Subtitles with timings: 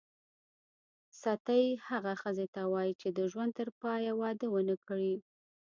[1.21, 5.09] ستۍ هغه ښځي ته وايي چي د ژوند ترپایه واده ونه کي.